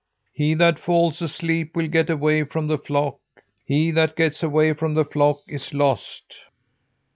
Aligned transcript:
He 0.33 0.55
that 0.55 0.79
falls 0.79 1.21
asleep 1.21 1.75
will 1.75 1.85
get 1.87 2.09
away 2.09 2.43
from 2.43 2.65
the 2.65 2.79
flock. 2.79 3.19
He 3.67 3.91
that 3.91 4.15
gets 4.15 4.41
away 4.41 4.73
from 4.73 4.95
the 4.95 5.05
flock 5.05 5.41
is 5.47 5.75
lost." 5.75 6.37